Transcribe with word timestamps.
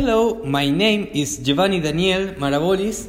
Hello, 0.00 0.44
my 0.44 0.70
name 0.70 1.08
is 1.12 1.40
Giovanny 1.40 1.82
Daniel 1.82 2.28
Marabolis, 2.34 3.08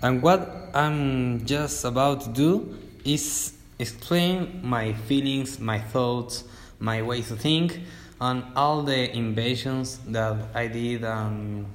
and 0.00 0.22
what 0.22 0.70
I'm 0.72 1.44
just 1.44 1.84
about 1.84 2.20
to 2.20 2.28
do 2.28 2.78
is 3.04 3.54
explain 3.80 4.60
my 4.62 4.92
feelings, 4.92 5.58
my 5.58 5.80
thoughts, 5.80 6.44
my 6.78 7.02
way 7.02 7.22
to 7.22 7.34
think, 7.34 7.80
and 8.20 8.44
all 8.54 8.82
the 8.82 9.10
inventions 9.12 9.98
that 10.06 10.36
I 10.54 10.68
did, 10.68 11.02
um, 11.02 11.66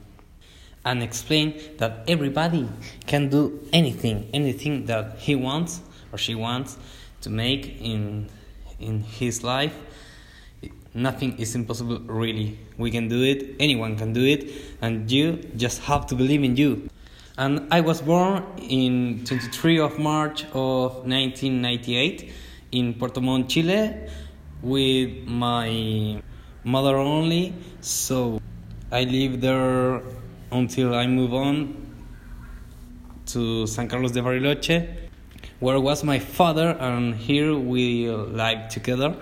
and 0.85 1.03
explain 1.03 1.59
that 1.79 2.05
everybody 2.07 2.69
can 3.05 3.27
do 3.27 3.59
anything, 3.73 4.29
anything 4.33 4.85
that 4.85 5.17
he 5.17 5.35
wants 5.35 5.81
or 6.13 6.17
she 6.17 6.33
wants 6.33 6.77
to 7.23 7.29
make 7.29 7.81
in 7.81 8.29
in 8.79 9.01
his 9.01 9.43
life 9.43 9.75
nothing 10.93 11.38
is 11.39 11.55
impossible 11.55 12.00
really. 12.00 12.57
We 12.77 12.91
can 12.91 13.07
do 13.07 13.23
it. 13.23 13.55
Anyone 13.59 13.96
can 13.96 14.14
do 14.14 14.25
it. 14.25 14.52
And 14.82 15.09
you 15.09 15.37
just 15.56 15.82
have 15.83 16.06
to 16.07 16.15
believe 16.15 16.43
in 16.43 16.56
you. 16.56 16.89
And 17.36 17.68
i 17.74 17.82
was 17.82 18.00
born 18.00 18.43
in 18.60 19.25
23 19.25 19.79
of 19.79 19.97
march 19.97 20.46
of 20.54 20.97
1998 21.07 22.32
in 22.71 22.93
puerto 22.93 23.21
montt 23.21 23.50
chile 23.50 24.07
with 24.61 25.28
my 25.28 26.21
mother 26.64 26.95
only. 26.95 27.54
So 27.82 28.39
i 28.92 29.04
lived 29.04 29.42
there 29.42 30.04
until 30.51 30.93
i 30.93 31.07
move 31.07 31.34
on 31.34 31.84
to 33.25 33.66
san 33.66 33.88
carlos 33.88 34.11
de 34.11 34.22
bariloche 34.22 34.78
where 35.59 35.80
was 35.80 36.03
my 36.03 36.20
father 36.20 36.78
and 36.80 37.16
here 37.16 37.56
we 37.56 38.08
live 38.08 38.70
together 38.70 39.16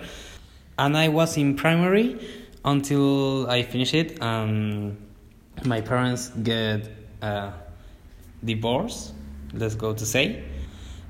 and 0.78 0.96
I 0.96 1.08
was 1.08 1.36
in 1.36 1.56
primary 1.56 2.18
until 2.64 3.48
I 3.50 3.62
finished 3.62 3.94
it. 3.94 4.18
And 4.20 4.96
my 5.64 5.80
parents 5.80 6.28
get 6.42 6.88
a 7.20 7.52
divorce, 8.44 9.12
let's 9.52 9.74
go 9.74 9.92
to 9.94 10.06
say, 10.06 10.42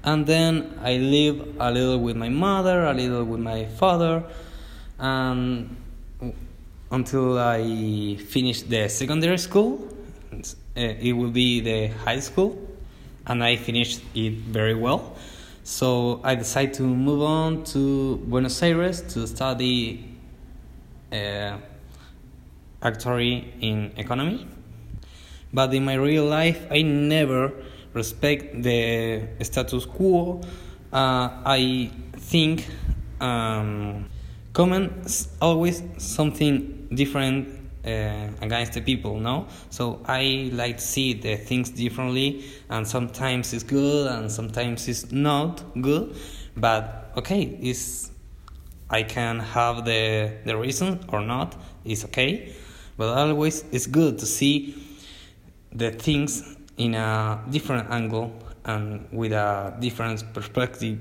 and 0.04 0.26
then 0.26 0.78
I 0.82 0.96
live 0.96 1.56
a 1.60 1.70
little 1.70 1.98
with 2.00 2.16
my 2.16 2.28
mother, 2.28 2.84
a 2.84 2.92
little 2.92 3.24
with 3.24 3.40
my 3.40 3.66
father, 3.66 4.24
and 4.98 5.76
until 6.90 7.38
I 7.38 8.16
finish 8.16 8.62
the 8.62 8.88
secondary 8.88 9.38
school. 9.38 9.88
Eh, 10.74 10.94
it 11.00 11.12
will 11.12 11.30
be 11.30 11.60
the 11.60 11.88
high 11.88 12.20
school, 12.20 12.58
and 13.26 13.44
I 13.44 13.56
finished 13.56 14.00
it 14.14 14.32
very 14.32 14.74
well. 14.74 15.16
So 15.64 16.20
I 16.24 16.34
decided 16.34 16.74
to 16.74 16.82
move 16.82 17.22
on 17.22 17.62
to 17.64 18.16
Buenos 18.26 18.60
Aires 18.62 19.00
to 19.14 19.26
study 19.28 20.04
uh, 21.12 21.58
actuary 22.82 23.54
in 23.60 23.92
economy. 23.96 24.46
But 25.52 25.72
in 25.72 25.84
my 25.84 25.94
real 25.94 26.24
life, 26.24 26.66
I 26.70 26.82
never 26.82 27.52
respect 27.92 28.62
the 28.62 29.22
status 29.42 29.84
quo. 29.84 30.40
Uh, 30.92 31.28
I 31.44 31.90
think 32.12 32.66
um, 33.20 34.08
comment 34.52 35.28
always 35.40 35.82
something 35.98 36.88
different 36.92 37.61
uh, 37.84 38.28
against 38.40 38.72
the 38.72 38.80
people 38.80 39.18
no? 39.18 39.46
So 39.70 40.00
i 40.06 40.50
like 40.52 40.78
to 40.78 40.84
see 40.84 41.14
the 41.14 41.36
things 41.36 41.70
differently 41.70 42.44
and 42.70 42.86
sometimes 42.86 43.52
it's 43.52 43.64
good 43.64 44.06
and 44.06 44.30
sometimes 44.30 44.88
it's 44.88 45.10
not 45.12 45.62
good 45.80 46.16
but 46.56 47.12
okay 47.16 47.42
it's 47.60 48.10
i 48.90 49.02
can 49.02 49.38
have 49.38 49.84
the 49.84 50.32
the 50.44 50.56
reason 50.56 51.00
or 51.08 51.20
not 51.20 51.56
it's 51.84 52.04
okay 52.04 52.54
but 52.96 53.16
always 53.16 53.64
it's 53.72 53.86
good 53.86 54.18
to 54.18 54.26
see 54.26 54.74
the 55.72 55.90
things 55.90 56.56
in 56.76 56.94
a 56.94 57.42
different 57.50 57.90
angle 57.90 58.32
and 58.64 59.08
with 59.12 59.32
a 59.32 59.76
different 59.80 60.32
perspective. 60.32 61.00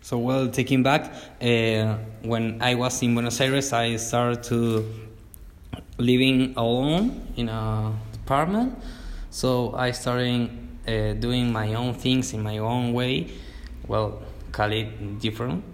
So 0.00 0.18
well 0.18 0.48
taking 0.48 0.82
back 0.82 1.12
uh, 1.42 1.98
when 2.22 2.60
i 2.62 2.74
was 2.74 3.02
in 3.02 3.12
buenos 3.12 3.38
aires 3.38 3.72
i 3.74 3.96
started 3.96 4.42
to 4.44 5.09
living 5.98 6.54
alone 6.56 7.32
in 7.36 7.48
a 7.48 7.92
apartment. 8.24 8.78
So 9.30 9.74
I 9.74 9.90
started 9.92 10.50
uh, 10.86 11.14
doing 11.14 11.52
my 11.52 11.74
own 11.74 11.94
things 11.94 12.32
in 12.32 12.42
my 12.42 12.58
own 12.58 12.92
way. 12.92 13.30
Well, 13.86 14.22
call 14.52 14.72
it 14.72 15.20
different. 15.20 15.64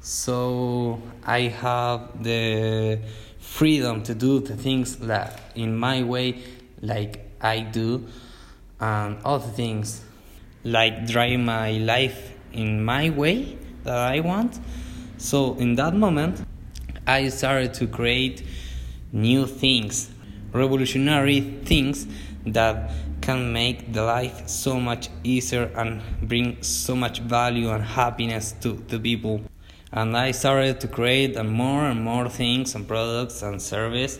So 0.00 1.00
I 1.24 1.42
have 1.42 2.22
the 2.22 3.00
freedom 3.38 4.02
to 4.02 4.14
do 4.14 4.40
the 4.40 4.56
things 4.56 4.96
that 4.96 5.40
in 5.54 5.76
my 5.76 6.02
way, 6.02 6.42
like 6.80 7.20
I 7.40 7.60
do, 7.60 8.06
and 8.80 9.18
other 9.24 9.48
things, 9.48 10.02
like 10.64 11.06
drive 11.06 11.40
my 11.40 11.72
life 11.72 12.32
in 12.52 12.84
my 12.84 13.10
way 13.10 13.56
that 13.84 13.96
I 13.96 14.20
want. 14.20 14.58
So 15.18 15.54
in 15.54 15.76
that 15.76 15.94
moment, 15.94 16.44
I 17.06 17.28
started 17.28 17.74
to 17.74 17.86
create 17.86 18.44
new 19.12 19.46
things, 19.46 20.10
revolutionary 20.52 21.40
things 21.64 22.06
that 22.46 22.90
can 23.20 23.52
make 23.52 23.92
the 23.92 24.02
life 24.02 24.48
so 24.48 24.80
much 24.80 25.08
easier 25.22 25.70
and 25.76 26.02
bring 26.22 26.60
so 26.62 26.96
much 26.96 27.20
value 27.20 27.70
and 27.70 27.84
happiness 27.84 28.52
to 28.60 28.72
the 28.88 28.98
people. 28.98 29.40
And 29.92 30.16
I 30.16 30.32
started 30.32 30.80
to 30.80 30.88
create 30.88 31.42
more 31.44 31.84
and 31.84 32.02
more 32.02 32.28
things 32.28 32.74
and 32.74 32.88
products 32.88 33.42
and 33.42 33.60
service 33.60 34.18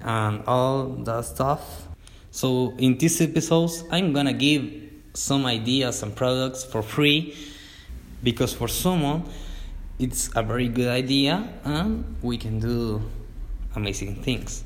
and 0.00 0.42
all 0.46 0.86
that 1.04 1.24
stuff. 1.24 1.88
So 2.30 2.74
in 2.78 2.96
these 2.96 3.20
episodes, 3.20 3.84
I'm 3.90 4.12
gonna 4.12 4.32
give 4.32 4.72
some 5.14 5.44
ideas 5.44 6.02
and 6.02 6.16
products 6.16 6.64
for 6.64 6.82
free 6.82 7.36
because 8.22 8.54
for 8.54 8.68
someone 8.68 9.24
it's 9.98 10.30
a 10.34 10.42
very 10.42 10.68
good 10.68 10.88
idea 10.88 11.46
and 11.64 12.16
we 12.22 12.38
can 12.38 12.58
do 12.58 13.02
amazing 13.74 14.22
things. 14.22 14.64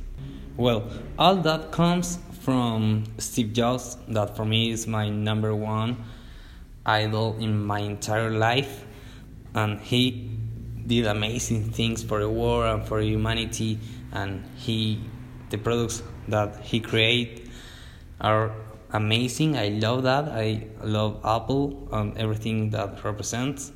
Well, 0.57 0.91
all 1.19 1.37
that 1.37 1.73
comes 1.73 2.19
from 2.41 3.05
Steve 3.19 3.53
Jobs, 3.53 3.97
that 4.09 4.37
for 4.37 4.45
me 4.45 4.71
is 4.71 4.87
my 4.87 5.09
number 5.09 5.55
one 5.55 6.05
idol 6.85 7.37
in 7.39 7.65
my 7.65 7.81
entire 7.81 8.31
life, 8.31 8.87
and 9.55 9.81
he 9.81 10.31
did 10.87 11.07
amazing 11.07 11.71
things 11.73 12.03
for 12.03 12.21
the 12.21 12.31
world 12.31 12.79
and 12.81 12.89
for 12.89 13.01
humanity, 13.01 13.79
and 14.13 14.45
he 14.57 15.01
the 15.51 15.59
products 15.59 16.03
that 16.29 16.61
he 16.61 16.81
create 16.81 17.49
are 18.21 18.53
amazing. 18.93 19.57
I 19.57 19.69
love 19.69 20.05
that. 20.05 20.29
I 20.29 20.67
love 20.83 21.21
Apple 21.25 21.89
and 21.93 22.17
everything 22.17 22.71
that 22.71 23.05
represents. 23.05 23.73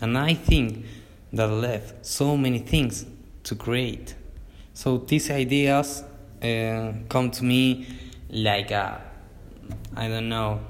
And 0.00 0.16
I 0.18 0.34
think 0.34 0.86
that 1.32 1.48
left 1.48 2.04
so 2.04 2.36
many 2.36 2.58
things 2.58 3.06
to 3.44 3.54
create. 3.54 4.14
So 4.74 4.98
these 4.98 5.30
ideas 5.30 6.04
uh, 6.42 6.92
come 7.08 7.30
to 7.32 7.44
me 7.44 7.86
like 8.30 8.70
a, 8.70 9.00
I 9.96 10.08
don't 10.08 10.28
know, 10.28 10.60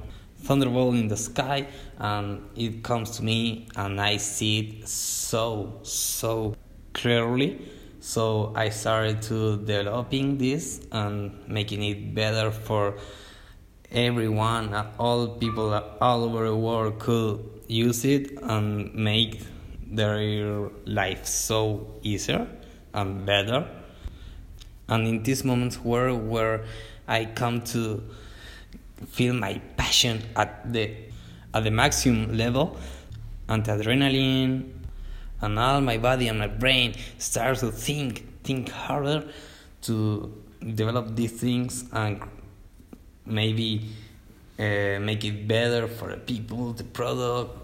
thunderbolt 0.42 0.94
in 0.94 1.08
the 1.08 1.16
sky, 1.16 1.66
and 1.98 2.48
it 2.56 2.82
comes 2.82 3.10
to 3.18 3.22
me, 3.22 3.68
and 3.76 4.00
I 4.00 4.16
see 4.16 4.58
it 4.58 4.88
so 4.88 5.80
so 5.82 6.56
clearly. 6.92 7.60
So 8.00 8.52
I 8.56 8.70
started 8.70 9.20
to 9.22 9.58
developing 9.58 10.38
this 10.38 10.80
and 10.90 11.46
making 11.46 11.82
it 11.82 12.14
better 12.14 12.50
for 12.50 12.96
everyone, 13.92 14.74
all 14.98 15.28
people 15.28 15.72
all 16.00 16.24
over 16.24 16.46
the 16.46 16.56
world 16.56 16.98
could 16.98 17.40
use 17.66 18.04
it 18.04 18.38
and 18.42 18.94
make 18.94 19.42
their 19.86 20.70
life 20.86 21.26
so 21.26 21.98
easier 22.02 22.46
and 22.94 23.24
better. 23.24 23.66
And 24.88 25.06
in 25.06 25.22
these 25.22 25.44
moments 25.44 25.76
where 25.76 26.14
where 26.14 26.64
I 27.06 27.26
come 27.26 27.62
to 27.74 28.02
feel 29.10 29.34
my 29.34 29.60
passion 29.76 30.22
at 30.36 30.72
the 30.72 30.94
at 31.54 31.64
the 31.64 31.70
maximum 31.70 32.36
level, 32.36 32.76
and 33.48 33.64
the 33.64 33.72
adrenaline 33.72 34.70
and 35.40 35.58
all 35.58 35.80
my 35.80 35.98
body 35.98 36.28
and 36.28 36.38
my 36.38 36.46
brain 36.46 36.94
start 37.18 37.58
to 37.58 37.70
think 37.70 38.26
think 38.44 38.68
harder 38.68 39.24
to 39.82 40.32
develop 40.74 41.16
these 41.16 41.32
things 41.32 41.84
and 41.92 42.20
maybe 43.26 43.86
uh, 44.58 44.98
make 45.00 45.24
it 45.24 45.48
better 45.48 45.88
for 45.88 46.10
the 46.10 46.16
people, 46.16 46.72
the 46.72 46.84
product, 46.84 47.56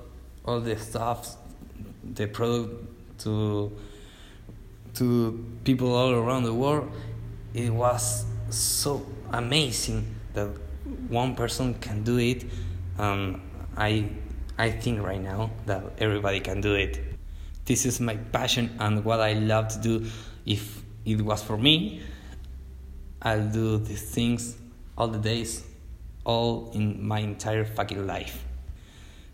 all 0.45 0.61
the 0.61 0.79
stuff, 0.79 1.37
the 2.15 2.27
product 2.27 2.73
to 3.19 3.71
to 4.97 5.45
people 5.65 5.95
all 5.95 6.11
around 6.11 6.45
the 6.45 6.55
world, 6.55 6.91
it 7.55 7.71
was 7.71 8.25
so 8.51 9.07
amazing 9.33 10.15
that 10.35 10.49
one 11.09 11.35
person 11.35 11.75
can 11.75 12.03
do 12.03 12.19
it. 12.19 12.45
And 12.99 13.41
I, 13.77 14.09
I 14.59 14.71
think 14.71 15.03
right 15.03 15.21
now 15.21 15.51
that 15.67 15.83
everybody 15.99 16.41
can 16.41 16.61
do 16.61 16.75
it. 16.75 17.01
This 17.65 17.85
is 17.85 18.01
my 18.01 18.17
passion 18.17 18.77
and 18.79 19.05
what 19.05 19.21
I 19.21 19.35
love 19.35 19.69
to 19.69 19.79
do. 19.79 20.07
If 20.45 20.83
it 21.05 21.21
was 21.21 21.43
for 21.43 21.57
me, 21.57 22.03
I'll 23.23 23.49
do 23.49 23.79
these 23.79 24.03
things 24.03 24.57
all 24.97 25.09
the 25.09 25.19
days, 25.19 25.65
all 26.25 26.71
in 26.75 27.07
my 27.07 27.21
entire 27.21 27.65
fucking 27.65 28.07
life. 28.07 28.45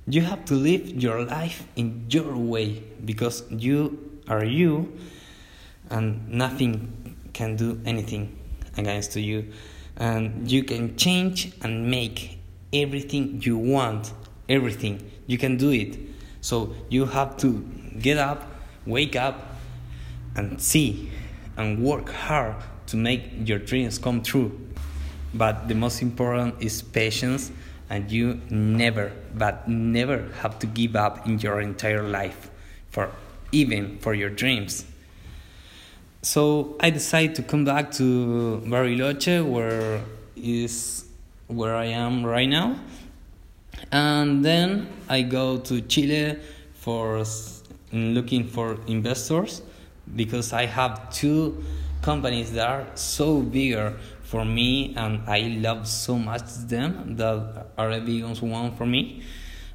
You 0.06 0.22
have 0.22 0.44
to 0.46 0.54
live 0.54 0.88
your 0.88 1.24
life 1.24 1.66
in 1.76 2.06
your 2.08 2.36
way 2.36 2.82
because 3.04 3.44
you 3.50 4.20
are 4.28 4.44
you 4.44 4.98
and 5.90 6.28
nothing 6.28 7.16
can 7.32 7.56
do 7.56 7.80
anything 7.84 8.38
against 8.76 9.16
you. 9.16 9.52
And 9.96 10.50
you 10.50 10.64
can 10.64 10.96
change 10.96 11.52
and 11.62 11.90
make 11.90 12.38
everything 12.72 13.40
you 13.42 13.58
want 13.58 14.12
everything. 14.48 15.10
You 15.26 15.38
can 15.38 15.56
do 15.56 15.70
it. 15.70 15.98
So 16.40 16.74
you 16.88 17.06
have 17.06 17.36
to 17.38 17.60
get 17.98 18.18
up 18.18 18.48
wake 18.86 19.16
up 19.16 19.56
and 20.34 20.60
see 20.60 21.10
and 21.56 21.82
work 21.82 22.10
hard 22.10 22.56
to 22.86 22.96
make 22.96 23.22
your 23.48 23.58
dreams 23.58 23.98
come 23.98 24.22
true. 24.22 24.58
But 25.34 25.68
the 25.68 25.74
most 25.74 26.02
important 26.02 26.60
is 26.60 26.82
patience 26.82 27.52
and 27.90 28.10
you 28.10 28.40
never 28.50 29.12
but 29.34 29.68
never 29.68 30.28
have 30.40 30.58
to 30.60 30.66
give 30.66 30.96
up 30.96 31.26
in 31.26 31.38
your 31.38 31.60
entire 31.60 32.02
life 32.02 32.50
for 32.90 33.10
even 33.50 33.98
for 33.98 34.14
your 34.14 34.30
dreams 34.30 34.86
so 36.22 36.76
I 36.80 36.90
decided 36.90 37.34
to 37.36 37.42
come 37.42 37.64
back 37.64 37.90
to 37.92 38.62
Bariloche 38.64 39.44
where 39.44 40.00
is 40.36 41.04
where 41.48 41.74
I 41.74 41.86
am 41.86 42.24
right 42.24 42.48
now 42.48 42.76
and 43.90 44.44
then 44.44 44.88
I 45.08 45.22
go 45.22 45.58
to 45.58 45.80
Chile 45.80 46.38
for 46.74 47.24
looking 47.92 48.46
for 48.46 48.78
investors 48.86 49.62
because 50.14 50.52
I 50.52 50.66
have 50.66 51.12
two 51.12 51.62
companies 52.02 52.52
that 52.52 52.68
are 52.68 52.86
so 52.94 53.40
bigger 53.40 53.98
for 54.22 54.44
me 54.44 54.94
and 54.96 55.28
I 55.28 55.40
love 55.60 55.88
so 55.88 56.16
much 56.16 56.44
them 56.68 57.16
that 57.16 57.66
are 57.76 57.90
a 57.90 58.00
big 58.00 58.24
one 58.24 58.74
for 58.76 58.86
me. 58.86 59.22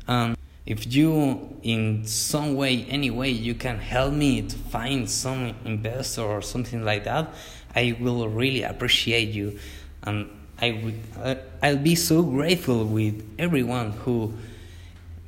And 0.08 0.37
if 0.68 0.94
you 0.94 1.58
in 1.64 2.06
some 2.06 2.56
way 2.56 2.86
any 2.90 3.10
way 3.10 3.30
you 3.30 3.56
can 3.56 3.80
help 3.80 4.14
me 4.14 4.42
to 4.42 4.56
find 4.58 5.10
some 5.10 5.56
investor 5.64 6.22
or 6.22 6.42
something 6.42 6.84
like 6.84 7.06
that, 7.06 7.34
I 7.74 7.96
will 8.00 8.28
really 8.28 8.64
appreciate 8.64 9.30
you. 9.30 9.58
And 10.04 10.30
I 10.62 10.82
would 10.84 11.40
I'll 11.64 11.78
be 11.78 11.96
so 11.96 12.22
grateful 12.22 12.86
with 12.86 13.24
everyone 13.40 13.92
who 13.92 14.34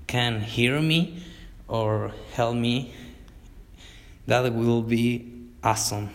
can 0.07 0.41
hear 0.41 0.81
me 0.81 1.23
or 1.69 2.11
help 2.33 2.55
me. 2.55 2.93
That 4.27 4.53
will 4.53 4.81
be 4.81 5.25
awesome. 5.63 6.09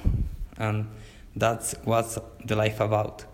And 0.59 0.87
that's 1.35 1.75
what's 1.85 2.19
the 2.45 2.57
life 2.57 2.79
about. 2.79 3.25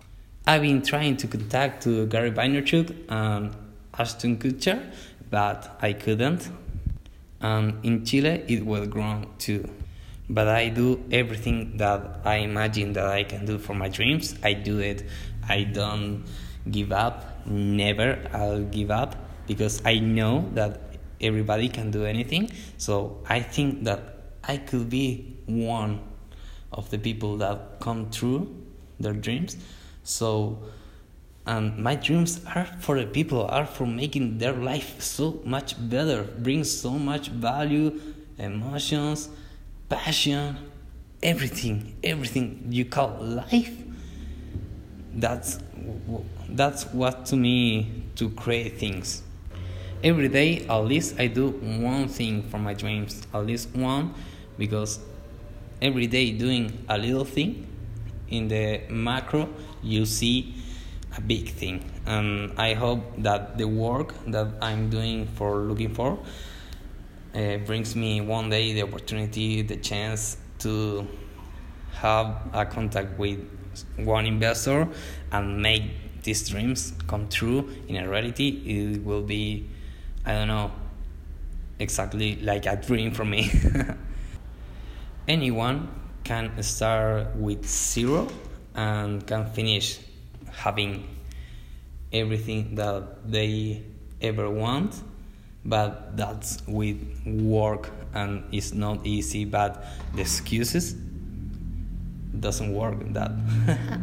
I've 0.47 0.61
been 0.61 0.81
trying 0.83 1.17
to 1.17 1.27
contact 1.27 1.83
to 1.83 2.07
gary 2.07 2.31
vaynerchuk 2.31 2.95
and 3.09 3.53
ashton 3.97 4.37
kutcher 4.37 4.81
but 5.31 5.77
i 5.81 5.93
couldn't. 5.93 6.49
And 7.41 7.83
in 7.83 8.05
chile 8.05 8.43
it 8.47 8.63
was 8.63 8.87
grow 8.87 9.23
too. 9.39 9.67
But 10.29 10.47
i 10.47 10.69
do 10.69 11.03
everything 11.11 11.77
that 11.77 12.21
i 12.23 12.35
imagine 12.35 12.93
that 12.93 13.07
i 13.07 13.23
can 13.23 13.45
do 13.45 13.57
for 13.57 13.73
my 13.73 13.89
dreams. 13.89 14.35
I 14.43 14.53
do 14.53 14.77
it. 14.79 15.03
I 15.49 15.63
don't 15.63 16.23
give 16.69 16.91
up. 16.91 17.47
Never 17.47 18.29
i'll 18.31 18.65
give 18.65 18.91
up 18.91 19.15
because 19.47 19.81
i 19.83 19.97
know 19.97 20.47
that 20.53 20.79
everybody 21.19 21.67
can 21.69 21.89
do 21.89 22.05
anything. 22.05 22.51
So 22.77 23.23
i 23.27 23.39
think 23.39 23.85
that 23.85 24.11
I 24.43 24.57
could 24.57 24.89
be 24.89 25.37
one 25.45 26.01
of 26.71 26.89
the 26.89 26.97
people 26.97 27.37
that 27.37 27.79
come 27.79 28.09
true 28.09 28.61
their 28.99 29.13
dreams. 29.13 29.57
So, 30.03 30.63
and 31.45 31.77
my 31.77 31.95
dreams 31.95 32.41
are 32.55 32.65
for 32.79 32.99
the 32.99 33.07
people, 33.07 33.45
are 33.45 33.65
for 33.65 33.85
making 33.85 34.37
their 34.37 34.53
life 34.53 35.01
so 35.01 35.41
much 35.43 35.75
better, 35.89 36.23
bring 36.23 36.63
so 36.63 36.91
much 36.91 37.29
value, 37.29 37.99
emotions, 38.37 39.29
passion, 39.89 40.57
everything, 41.23 41.95
everything 42.03 42.67
you 42.69 42.85
call 42.85 43.17
life. 43.19 43.75
That's 45.13 45.59
that's 46.47 46.85
what 46.85 47.25
to 47.27 47.35
me 47.35 48.03
to 48.15 48.29
create 48.29 48.77
things. 48.77 49.23
Every 50.03 50.29
day, 50.29 50.65
at 50.67 50.79
least 50.79 51.19
I 51.19 51.27
do 51.27 51.49
one 51.49 52.07
thing 52.07 52.43
for 52.49 52.57
my 52.57 52.73
dreams, 52.73 53.21
at 53.33 53.45
least 53.45 53.75
one 53.75 54.13
because 54.57 54.99
every 55.81 56.07
day 56.07 56.31
doing 56.31 56.85
a 56.87 56.97
little 56.97 57.25
thing 57.25 57.67
in 58.29 58.47
the 58.47 58.81
macro 58.89 59.49
you 59.81 60.05
see 60.05 60.53
a 61.17 61.21
big 61.21 61.49
thing. 61.49 61.83
And 62.05 62.53
i 62.57 62.73
hope 62.73 63.01
that 63.19 63.57
the 63.57 63.67
work 63.67 64.13
that 64.27 64.47
i'm 64.61 64.89
doing 64.89 65.27
for 65.35 65.57
looking 65.57 65.93
for 65.93 66.19
uh, 67.35 67.57
brings 67.57 67.95
me 67.95 68.21
one 68.21 68.49
day 68.49 68.73
the 68.73 68.83
opportunity 68.83 69.61
the 69.61 69.77
chance 69.77 70.37
to 70.59 71.07
have 71.93 72.35
a 72.53 72.65
contact 72.65 73.17
with 73.17 73.39
one 73.97 74.25
investor 74.25 74.87
and 75.31 75.61
make 75.61 75.83
these 76.23 76.47
dreams 76.49 76.93
come 77.07 77.27
true 77.29 77.69
in 77.87 77.95
a 77.95 78.07
reality. 78.07 78.49
It 78.65 79.03
will 79.03 79.23
be 79.23 79.69
i 80.25 80.33
don't 80.33 80.47
know 80.47 80.71
exactly 81.79 82.35
like 82.37 82.65
a 82.65 82.75
dream 82.75 83.11
for 83.11 83.25
me. 83.25 83.51
Anyone 85.27 85.89
can 86.23 86.61
start 86.61 87.35
with 87.35 87.65
zero 87.65 88.27
and 88.75 89.25
can 89.25 89.45
finish 89.47 89.99
having 90.51 91.07
everything 92.11 92.75
that 92.75 93.31
they 93.31 93.83
ever 94.21 94.49
want 94.49 95.01
but 95.63 96.17
that's 96.17 96.61
with 96.67 96.97
work 97.25 97.89
and 98.13 98.43
it's 98.51 98.73
not 98.73 99.05
easy 99.05 99.45
but 99.45 99.85
the 100.15 100.21
excuses 100.21 100.95
doesn't 102.39 102.73
work 102.73 102.95
that. 103.13 103.31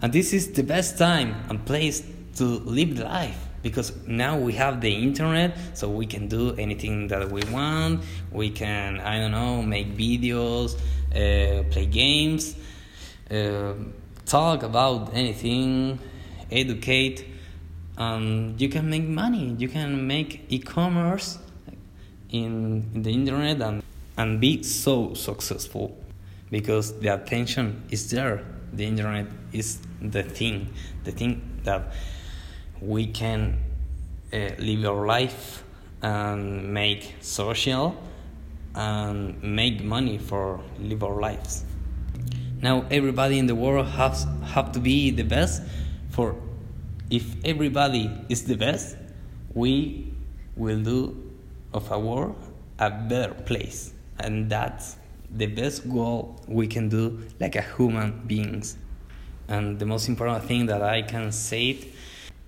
And 0.00 0.12
this 0.12 0.32
is 0.32 0.52
the 0.52 0.62
best 0.62 0.96
time 0.96 1.34
and 1.48 1.64
place 1.66 2.04
to 2.36 2.44
live 2.44 2.98
life 3.00 3.36
because 3.62 3.92
now 4.06 4.38
we 4.38 4.52
have 4.52 4.80
the 4.80 4.94
internet 4.94 5.56
so 5.74 5.90
we 5.90 6.06
can 6.06 6.28
do 6.28 6.54
anything 6.54 7.08
that 7.08 7.28
we 7.32 7.42
want. 7.50 8.04
We 8.30 8.50
can 8.50 9.00
i 9.00 9.18
don't 9.18 9.32
know 9.32 9.60
make 9.60 9.96
videos 9.96 10.76
uh, 11.10 11.64
play 11.64 11.86
games 11.86 12.54
uh, 13.30 13.74
talk 14.28 14.62
about 14.62 15.12
anything 15.14 15.98
educate 16.50 17.26
um, 17.98 18.54
you 18.58 18.68
can 18.68 18.88
make 18.88 19.02
money. 19.02 19.56
You 19.58 19.68
can 19.68 20.06
make 20.06 20.44
e-commerce 20.48 21.38
in, 22.30 22.88
in 22.94 23.02
the 23.02 23.10
internet 23.10 23.60
and, 23.60 23.82
and 24.16 24.40
be 24.40 24.62
so 24.62 25.14
successful 25.14 25.98
because 26.50 26.98
the 27.00 27.08
attention 27.08 27.82
is 27.90 28.08
there. 28.10 28.44
The 28.72 28.86
internet 28.86 29.26
is 29.52 29.78
the 30.00 30.22
thing 30.22 30.72
the 31.02 31.10
thing 31.10 31.60
that 31.64 31.92
we 32.80 33.06
can 33.06 33.58
uh, 34.32 34.50
live 34.58 34.84
our 34.84 35.06
life 35.06 35.64
and 36.02 36.72
make 36.72 37.16
social 37.20 37.96
and 38.74 39.42
make 39.42 39.82
money 39.82 40.18
for 40.18 40.60
live 40.78 41.02
our 41.02 41.20
lives 41.20 41.64
now 42.60 42.84
everybody 42.90 43.38
in 43.38 43.46
the 43.46 43.54
world 43.54 43.86
has 43.86 44.26
have 44.42 44.72
to 44.72 44.80
be 44.80 45.10
the 45.10 45.22
best 45.22 45.62
for 46.10 46.34
if 47.10 47.36
everybody 47.44 48.10
is 48.28 48.44
the 48.44 48.56
best 48.56 48.96
we 49.54 50.12
will 50.56 50.82
do 50.82 51.32
of 51.72 51.90
our 51.92 51.98
world 51.98 52.36
a 52.78 52.90
better 52.90 53.34
place. 53.34 53.92
And 54.18 54.50
that's 54.50 54.96
the 55.30 55.46
best 55.46 55.88
goal 55.88 56.40
we 56.46 56.66
can 56.66 56.88
do 56.88 57.20
like 57.40 57.56
a 57.56 57.62
human 57.62 58.22
beings. 58.26 58.76
And 59.48 59.78
the 59.78 59.86
most 59.86 60.08
important 60.08 60.44
thing 60.44 60.66
that 60.66 60.82
i 60.82 61.02
can 61.02 61.32
say 61.32 61.70
it 61.70 61.86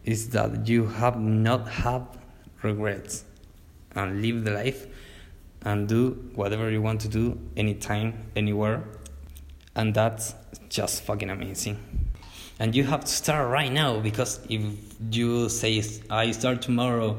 is 0.05 0.31
that 0.31 0.67
you 0.67 0.87
have 0.87 1.19
not 1.19 1.69
have 1.69 2.07
regrets. 2.62 3.25
And 3.95 4.23
live 4.23 4.45
the 4.45 4.52
life 4.52 4.87
and 5.62 5.88
do 5.88 6.31
whatever 6.35 6.71
you 6.71 6.81
want 6.81 7.00
to 7.00 7.09
do 7.09 7.38
anytime 7.57 8.31
anywhere 8.37 8.85
and 9.74 9.94
that's 9.94 10.34
just 10.68 11.02
fucking 11.02 11.30
amazing 11.30 11.78
and 12.58 12.74
you 12.74 12.84
have 12.84 13.00
to 13.00 13.12
start 13.12 13.48
right 13.50 13.72
now 13.72 14.00
because 14.00 14.40
if 14.48 14.62
you 15.10 15.48
say 15.48 15.82
i 16.10 16.30
start 16.30 16.60
tomorrow 16.62 17.18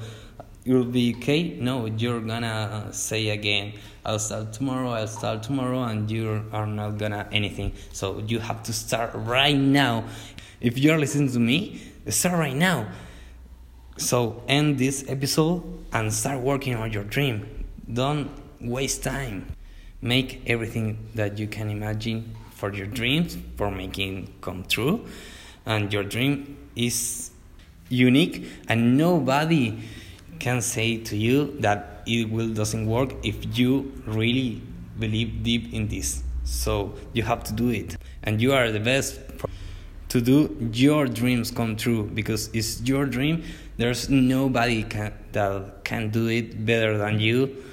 you'll 0.63 0.83
be 0.85 1.15
okay 1.15 1.57
no 1.59 1.85
you're 1.85 2.21
gonna 2.21 2.87
say 2.91 3.29
again 3.29 3.73
i'll 4.05 4.19
start 4.19 4.53
tomorrow 4.53 4.89
i'll 4.89 5.07
start 5.07 5.41
tomorrow 5.41 5.83
and 5.83 6.11
you 6.11 6.43
are 6.51 6.67
not 6.67 6.97
gonna 6.97 7.27
anything 7.31 7.73
so 7.91 8.19
you 8.27 8.39
have 8.39 8.61
to 8.61 8.71
start 8.73 9.11
right 9.13 9.57
now 9.57 10.03
if 10.59 10.77
you're 10.77 10.99
listening 10.99 11.31
to 11.31 11.39
me 11.39 11.81
Start 12.07 12.39
right 12.39 12.55
now. 12.55 12.89
So 13.97 14.41
end 14.47 14.79
this 14.79 15.05
episode 15.07 15.61
and 15.93 16.11
start 16.11 16.41
working 16.41 16.75
on 16.75 16.91
your 16.91 17.03
dream. 17.03 17.67
Don't 17.91 18.31
waste 18.59 19.03
time. 19.03 19.55
Make 20.01 20.41
everything 20.47 21.09
that 21.13 21.37
you 21.37 21.45
can 21.45 21.69
imagine 21.69 22.35
for 22.61 22.71
your 22.71 22.85
dreams, 22.85 23.37
for 23.57 23.71
making 23.71 24.31
come 24.39 24.63
true, 24.65 25.03
and 25.65 25.91
your 25.91 26.03
dream 26.03 26.57
is 26.75 27.31
unique, 27.89 28.45
and 28.69 28.95
nobody 28.97 29.79
can 30.37 30.61
say 30.61 30.97
to 30.97 31.17
you 31.17 31.57
that 31.59 32.03
it 32.05 32.29
will 32.29 32.53
doesn't 32.53 32.85
work 32.85 33.09
if 33.23 33.57
you 33.57 33.91
really 34.05 34.61
believe 34.99 35.41
deep 35.41 35.73
in 35.73 35.87
this. 35.87 36.23
So 36.43 36.93
you 37.13 37.23
have 37.23 37.43
to 37.45 37.53
do 37.53 37.69
it, 37.69 37.97
and 38.21 38.39
you 38.39 38.53
are 38.53 38.71
the 38.71 38.79
best 38.79 39.19
to 40.09 40.21
do 40.21 40.69
your 40.73 41.07
dreams 41.07 41.49
come 41.49 41.75
true 41.75 42.03
because 42.13 42.49
it's 42.53 42.81
your 42.81 43.05
dream. 43.07 43.43
There's 43.77 44.07
nobody 44.09 44.83
can, 44.83 45.13
that 45.31 45.83
can 45.83 46.11
do 46.11 46.27
it 46.27 46.63
better 46.63 46.97
than 46.97 47.19
you 47.19 47.63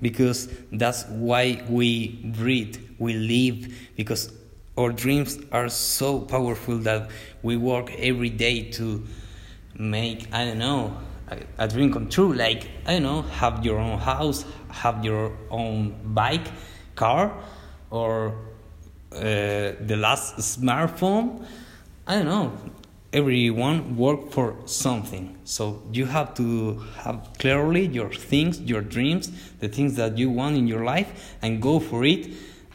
because 0.00 0.48
that's 0.70 1.06
why 1.06 1.64
we 1.68 2.20
breathe, 2.38 2.76
we 2.98 3.14
live 3.14 3.72
because 3.96 4.32
our 4.76 4.92
dreams 4.92 5.38
are 5.50 5.68
so 5.68 6.20
powerful 6.20 6.78
that 6.78 7.10
we 7.42 7.56
work 7.56 7.90
every 7.98 8.30
day 8.30 8.70
to 8.70 9.04
make 9.76 10.32
I 10.32 10.44
don't 10.44 10.58
know 10.58 10.96
a, 11.28 11.64
a 11.64 11.68
dream 11.68 11.92
come 11.92 12.08
true. 12.08 12.32
Like 12.32 12.68
I 12.86 12.94
don't 12.94 13.02
know 13.02 13.22
have 13.22 13.64
your 13.64 13.78
own 13.78 13.98
house 13.98 14.44
have 14.70 15.04
your 15.04 15.36
own 15.50 15.94
bike 16.14 16.46
car 16.94 17.32
or 17.90 18.34
uh, 19.12 19.20
the 19.80 19.96
last 19.96 20.36
smartphone. 20.36 21.44
I 22.06 22.16
don't 22.16 22.26
know. 22.26 22.52
Everyone 23.12 23.96
work 23.96 24.30
for 24.30 24.56
something. 24.66 25.38
So 25.44 25.82
you 25.92 26.04
have 26.06 26.34
to 26.34 26.84
have 26.98 27.30
clearly 27.38 27.86
your 27.86 28.10
things 28.10 28.60
your 28.60 28.82
dreams 28.82 29.30
the 29.60 29.68
things 29.68 29.96
that 29.96 30.18
you 30.18 30.30
want 30.30 30.56
in 30.56 30.66
your 30.66 30.84
life 30.84 31.36
and 31.42 31.62
go 31.62 31.80
for 31.80 32.04
it 32.04 32.28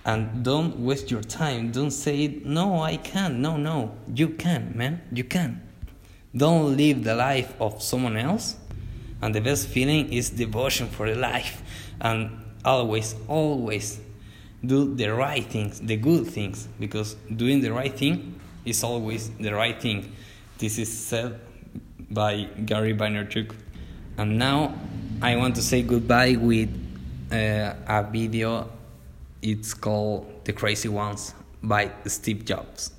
and 0.05 0.43
don't 0.43 0.79
waste 0.79 1.10
your 1.12 1.22
time. 1.22 1.72
Don't 1.72 1.91
say 1.91 2.41
no 2.43 2.81
i 2.81 2.98
can't. 2.98 3.36
No 3.36 3.57
no. 3.57 3.95
You 4.13 4.29
can 4.29 4.74
man. 4.75 5.01
You 5.12 5.24
can. 5.24 5.62
Don't 6.36 6.75
live 6.75 7.03
the 7.03 7.15
life 7.15 7.53
of 7.62 7.81
someone 7.81 8.17
else. 8.17 8.57
And 9.22 9.33
the 9.33 9.39
best 9.39 9.67
feeling 9.67 10.12
is 10.12 10.29
devotion 10.31 10.88
for 10.88 11.10
the 11.10 11.15
life. 11.15 11.63
And 12.01 12.39
always 12.65 13.15
always 13.27 14.00
do 14.65 14.95
the 14.95 15.13
right 15.13 15.45
things 15.45 15.79
the 15.79 15.95
good 15.95 16.27
things. 16.27 16.67
Because 16.79 17.15
doing 17.33 17.62
the 17.62 17.72
right 17.72 17.98
thing 17.98 18.39
is 18.65 18.83
always 18.83 19.29
the 19.29 19.53
right 19.53 19.79
thing. 19.81 20.13
This 20.57 20.77
is 20.77 20.91
said 20.91 21.39
by 22.10 22.43
Gary 22.65 22.93
Vaynerchuk. 22.93 23.55
And 24.17 24.38
now 24.38 24.75
I 25.22 25.38
want 25.38 25.55
to 25.55 25.62
say 25.62 25.81
goodbye 25.81 26.36
with 26.36 26.69
uh, 27.31 27.74
a 27.88 28.07
video. 28.12 28.69
It's 29.44 29.74
called 29.74 30.46
The 30.46 30.54
Crazy 30.54 30.88
Ones 30.88 31.36
by 31.62 31.92
Steve 32.08 32.46
Jobs. 32.46 32.92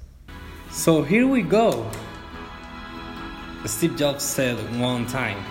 So 0.71 1.03
here 1.03 1.27
we 1.27 1.41
go. 1.41 1.91
Steve 3.65 3.97
Jobs 3.97 4.23
said 4.23 4.57
one 4.79 5.07
time 5.07 5.43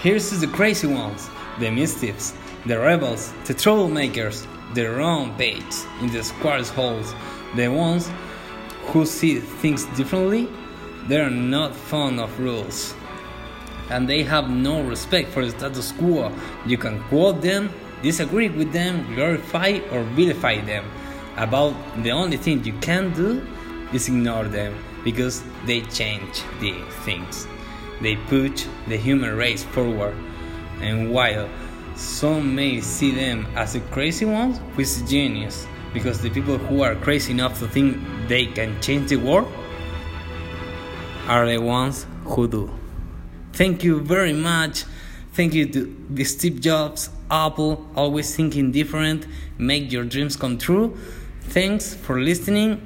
Here's 0.00 0.30
the 0.30 0.46
crazy 0.46 0.86
ones, 0.86 1.28
the 1.60 1.70
mischiefs, 1.70 2.32
the 2.64 2.78
rebels, 2.78 3.30
the 3.44 3.52
troublemakers, 3.52 4.46
the 4.72 4.86
wrong 4.86 5.38
in 5.38 6.10
the 6.10 6.24
square's 6.24 6.70
holes, 6.70 7.14
the 7.54 7.68
ones 7.68 8.10
who 8.86 9.04
see 9.04 9.40
things 9.40 9.84
differently 9.98 10.48
they're 11.08 11.30
not 11.30 11.76
fond 11.76 12.20
of 12.20 12.40
rules. 12.40 12.94
And 13.90 14.08
they 14.08 14.22
have 14.22 14.48
no 14.48 14.82
respect 14.82 15.28
for 15.28 15.44
the 15.44 15.50
status 15.50 15.92
quo. 15.92 16.32
You 16.66 16.76
can 16.76 17.02
quote 17.04 17.40
them, 17.40 17.70
disagree 18.02 18.48
with 18.48 18.72
them, 18.72 19.14
glorify 19.14 19.80
or 19.92 20.02
vilify 20.14 20.60
them. 20.60 20.84
About 21.36 21.74
the 22.02 22.10
only 22.10 22.36
thing 22.36 22.64
you 22.64 22.72
can 22.80 23.12
do 23.14 23.46
is 23.92 24.08
ignore 24.08 24.44
them 24.44 24.74
because 25.04 25.42
they 25.66 25.82
change 25.82 26.42
the 26.60 26.74
things. 27.04 27.46
They 28.00 28.16
push 28.16 28.66
the 28.86 28.96
human 28.96 29.36
race 29.36 29.64
forward. 29.64 30.14
And 30.80 31.12
while 31.12 31.48
some 31.94 32.54
may 32.54 32.80
see 32.80 33.10
them 33.10 33.46
as 33.56 33.72
the 33.72 33.80
crazy 33.80 34.24
ones, 34.24 34.58
which 34.76 34.86
is 34.86 35.02
genius, 35.02 35.66
because 35.92 36.20
the 36.20 36.30
people 36.30 36.58
who 36.58 36.82
are 36.82 36.94
crazy 36.94 37.32
enough 37.32 37.58
to 37.58 37.66
think 37.66 37.98
they 38.28 38.46
can 38.46 38.80
change 38.80 39.10
the 39.10 39.16
world 39.16 39.50
are 41.26 41.46
the 41.46 41.58
ones 41.58 42.06
who 42.24 42.46
do. 42.46 42.70
Thank 43.52 43.82
you 43.82 44.00
very 44.00 44.32
much. 44.32 44.84
Thank 45.32 45.54
you 45.54 45.66
to 45.66 46.24
Steve 46.24 46.60
Jobs, 46.60 47.10
Apple, 47.30 47.86
always 47.94 48.34
thinking 48.34 48.72
different, 48.72 49.26
make 49.56 49.92
your 49.92 50.04
dreams 50.04 50.36
come 50.36 50.58
true. 50.58 50.96
Thanks 51.42 51.94
for 51.94 52.20
listening. 52.20 52.82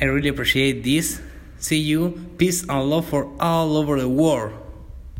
I 0.00 0.06
really 0.06 0.28
appreciate 0.28 0.82
this. 0.84 1.20
See 1.58 1.78
you. 1.78 2.28
Peace 2.36 2.62
and 2.68 2.90
love 2.90 3.06
for 3.06 3.32
all 3.40 3.76
over 3.76 3.98
the 4.00 4.08
world. 4.08 4.65